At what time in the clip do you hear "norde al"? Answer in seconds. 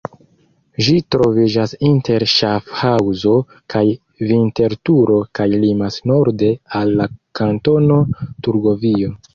6.15-6.97